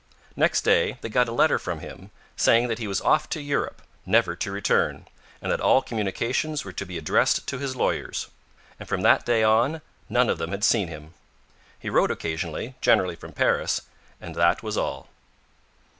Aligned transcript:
Next 0.35 0.61
day 0.63 0.97
they 1.01 1.09
got 1.09 1.27
a 1.27 1.31
letter 1.31 1.59
from 1.59 1.77
him, 1.77 2.09
saying 2.35 2.69
that 2.69 2.79
he 2.79 2.87
was 2.87 3.01
off 3.01 3.29
to 3.29 3.39
Europe, 3.39 3.83
never 4.03 4.35
to 4.35 4.51
return, 4.51 5.05
and 5.43 5.51
that 5.51 5.61
all 5.61 5.83
communications 5.83 6.65
were 6.65 6.73
to 6.73 6.87
be 6.87 6.97
addressed 6.97 7.45
to 7.45 7.59
his 7.59 7.75
lawyers. 7.75 8.27
And 8.79 8.89
from 8.89 9.03
that 9.03 9.27
day 9.27 9.43
on 9.43 9.79
none 10.09 10.27
of 10.27 10.39
them 10.39 10.49
had 10.49 10.63
seen 10.63 10.87
him. 10.87 11.13
He 11.77 11.91
wrote 11.91 12.09
occasionally, 12.09 12.73
generally 12.81 13.15
from 13.15 13.33
Paris; 13.33 13.81
and 14.19 14.33
that 14.33 14.63
was 14.63 14.75
all. 14.75 15.07